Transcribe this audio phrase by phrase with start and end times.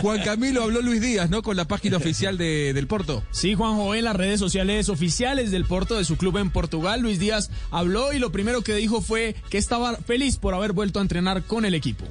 [0.00, 1.42] Juan Camilo habló Luis Díaz, ¿no?
[1.42, 3.22] Con la página oficial de, del Porto.
[3.30, 7.18] Sí, Juanjo, en las redes sociales oficiales del Porto, de su club en Portugal, Luis
[7.18, 11.02] Díaz habló y lo primero que dijo fue que estaba feliz por haber vuelto a
[11.02, 12.04] entrenar con el equipo.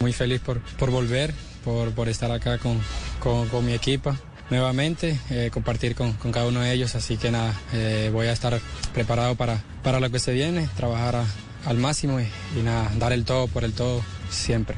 [0.00, 2.80] Muy feliz por, por volver, por, por estar acá con,
[3.20, 4.16] con, con mi equipo
[4.50, 6.94] nuevamente, eh, compartir con, con, cada uno de ellos.
[6.94, 8.60] Así que nada, eh, voy a estar
[8.92, 11.24] preparado para, para lo que se viene, trabajar a,
[11.64, 12.26] al máximo y,
[12.58, 14.76] y nada, dar el todo por el todo siempre.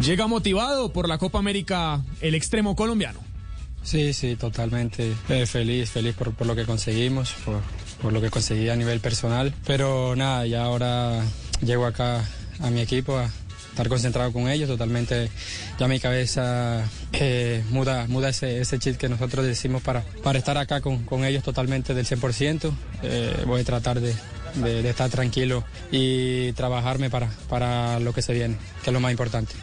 [0.00, 3.20] Llega motivado por la Copa América el extremo colombiano.
[3.82, 7.60] Sí, sí, totalmente eh, feliz, feliz por, por, lo que conseguimos, por,
[8.02, 9.54] por lo que conseguí a nivel personal.
[9.66, 11.22] Pero nada, ya ahora
[11.62, 12.24] llego acá
[12.60, 13.30] a mi equipo a
[13.70, 15.28] estar concentrado con ellos, totalmente
[15.78, 20.56] ya mi cabeza eh, muda, muda ese, ese chip que nosotros decimos para, para estar
[20.58, 22.72] acá con, con ellos totalmente del 100%.
[23.02, 24.14] Eh, voy a tratar de,
[24.54, 29.00] de, de, estar tranquilo y trabajarme para, para lo que se viene, que es lo
[29.00, 29.54] más importante.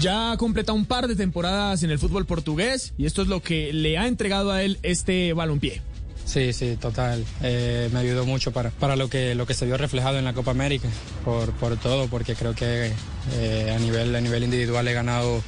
[0.00, 3.40] Ya ha completado un par de temporadas en el fútbol portugués y esto es lo
[3.40, 5.80] que le ha entregado a él este balompié.
[6.26, 7.24] Sí, sí, total.
[7.42, 10.34] Eh, me ayudó mucho para, para lo, que, lo que se vio reflejado en la
[10.34, 10.88] Copa América,
[11.24, 12.90] por, por todo, porque creo que
[13.34, 15.40] eh, a, nivel, a nivel individual he ganado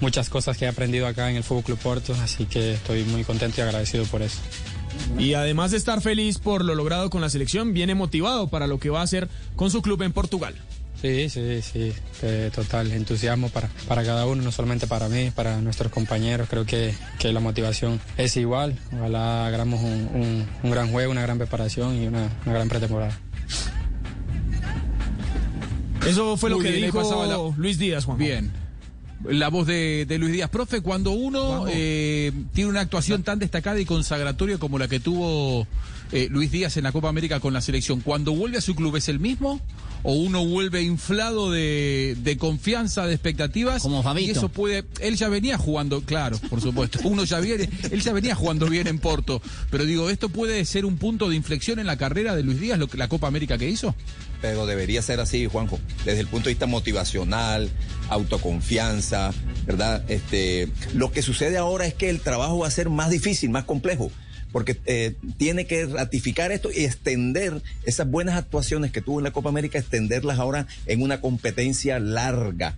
[0.00, 3.24] muchas cosas que he aprendido acá en el Fútbol Club Porto, así que estoy muy
[3.24, 4.38] contento y agradecido por eso.
[5.18, 8.78] Y además de estar feliz por lo logrado con la selección, viene motivado para lo
[8.78, 10.54] que va a hacer con su club en Portugal.
[11.02, 15.60] Sí, sí, sí, eh, total entusiasmo para, para cada uno, no solamente para mí, para
[15.60, 16.46] nuestros compañeros.
[16.48, 18.78] Creo que, que la motivación es igual.
[18.96, 23.18] Ojalá hagamos un, un, un, gran juego, una gran preparación y una, una gran pretemporada.
[26.06, 27.56] Eso fue Muy lo que bien, dijo la...
[27.56, 28.18] Luis Díaz, Juan.
[28.18, 28.52] Bien.
[29.24, 30.50] La voz de, de, Luis Díaz.
[30.50, 35.66] Profe, cuando uno eh, tiene una actuación tan destacada y consagratoria como la que tuvo
[36.12, 38.96] eh, Luis Díaz en la Copa América con la selección, cuando vuelve a su club
[38.96, 39.60] es el mismo
[40.02, 43.82] o uno vuelve inflado de, de confianza, de expectativas.
[43.82, 44.28] Como Fabito.
[44.28, 44.84] Y eso puede.
[45.00, 46.98] Él ya venía jugando, claro, por supuesto.
[47.04, 49.40] Uno ya viene, él ya venía jugando bien en Porto.
[49.70, 52.78] Pero digo, ¿esto puede ser un punto de inflexión en la carrera de Luis Díaz,
[52.78, 53.94] lo que, la Copa América que hizo?
[54.40, 57.70] Pero debería ser así, Juanjo, desde el punto de vista motivacional,
[58.08, 59.32] autoconfianza,
[59.66, 60.04] ¿verdad?
[60.08, 63.64] Este, lo que sucede ahora es que el trabajo va a ser más difícil, más
[63.64, 64.10] complejo
[64.52, 69.32] porque eh, tiene que ratificar esto y extender esas buenas actuaciones que tuvo en la
[69.32, 72.76] Copa América, extenderlas ahora en una competencia larga,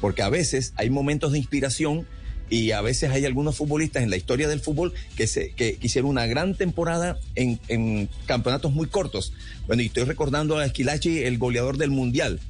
[0.00, 2.06] porque a veces hay momentos de inspiración
[2.50, 6.10] y a veces hay algunos futbolistas en la historia del fútbol que, se, que hicieron
[6.10, 9.32] una gran temporada en, en campeonatos muy cortos.
[9.66, 12.40] Bueno, y estoy recordando a Esquilachi, el goleador del Mundial,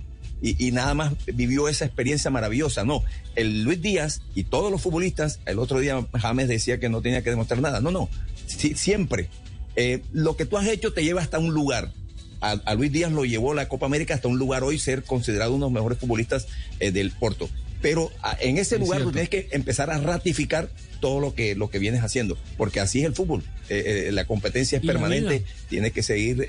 [0.41, 2.83] y, y, nada más vivió esa experiencia maravillosa.
[2.83, 3.05] No,
[3.37, 7.23] el Luis Díaz y todos los futbolistas, el otro día James decía que no tenía
[7.23, 7.81] que demostrar nada.
[7.81, 8.09] No, no,
[8.57, 9.29] sí, siempre.
[9.77, 11.93] Eh, lo que tú has hecho te lleva hasta un lugar.
[12.41, 15.55] A, a, Luis Díaz lo llevó la Copa América hasta un lugar hoy, ser considerado
[15.55, 16.49] uno de los mejores futbolistas
[16.81, 17.49] eh, del Porto.
[17.81, 20.71] Pero a, en ese lugar tú tienes que empezar a ratificar
[21.01, 23.43] todo lo que, lo que vienes haciendo, porque así es el fútbol.
[23.69, 26.47] Eh, la competencia es permanente, tienes que seguir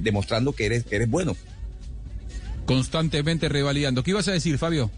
[0.00, 1.36] demostrando que eres, que eres bueno
[2.64, 4.02] constantemente revalidando.
[4.02, 4.90] ¿Qué ibas a decir, Fabio?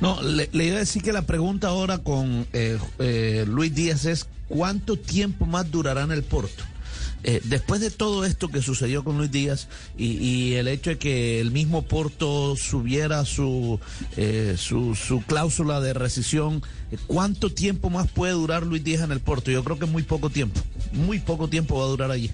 [0.00, 4.06] No, le, le, iba a decir que la pregunta ahora con eh, eh, Luis Díaz
[4.06, 6.64] es ¿cuánto tiempo más durará en el Porto?
[7.22, 9.68] Eh, después de todo esto que sucedió con Luis Díaz
[9.98, 13.78] y, y el hecho de que el mismo Porto subiera su,
[14.16, 16.62] eh, su, su, cláusula de rescisión,
[17.06, 19.50] ¿cuánto tiempo más puede durar Luis Díaz en el Porto?
[19.50, 20.58] Yo creo que muy poco tiempo,
[20.92, 22.30] muy poco tiempo va a durar allí.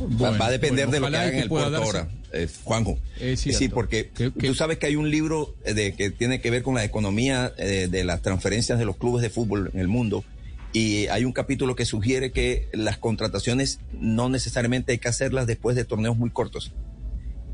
[0.00, 1.86] Bueno, va a depender bueno, de lo que hagan en el Porto darse.
[1.86, 2.08] ahora.
[2.32, 2.98] Eh, Juanjo.
[3.20, 4.48] Es sí, porque ¿Qué, qué?
[4.48, 7.88] tú sabes que hay un libro de que tiene que ver con la economía eh,
[7.90, 10.24] de las transferencias de los clubes de fútbol en el mundo
[10.72, 15.76] y hay un capítulo que sugiere que las contrataciones no necesariamente hay que hacerlas después
[15.76, 16.72] de torneos muy cortos.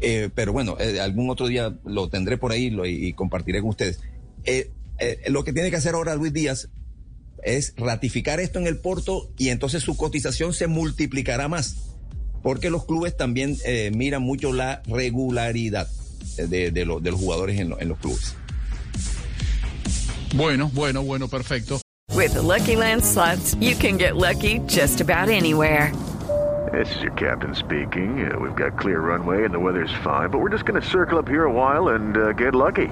[0.01, 3.71] Eh, pero bueno, eh, algún otro día lo tendré por ahí lo, y, compartiré con
[3.71, 4.01] ustedes.
[4.45, 4.71] Eh,
[5.29, 6.69] lo que tiene que hacer ahora Luis Díaz
[7.43, 11.88] es ratificar esto en el Porto y entonces su cotización se multiplicará más
[12.43, 15.89] porque los clubes también eh, miran mucho la regularidad
[16.37, 18.35] de, de, lo, de los jugadores en, lo, en, los clubes.
[20.35, 21.81] Bueno, bueno, bueno, perfecto.
[22.15, 25.93] With the Lucky Land slots, you can get lucky just about anywhere.
[26.73, 28.31] This is your captain speaking.
[28.31, 31.19] Uh, we've got clear runway and the weather's fine, but we're just going to circle
[31.19, 32.89] up here a while and uh, get lucky.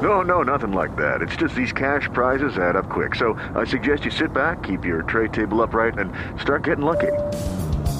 [0.00, 1.20] No, no, nothing like that.
[1.20, 3.14] It's just these cash prizes add up quick.
[3.14, 7.12] So I suggest you sit back, keep your tray table upright, and start getting lucky.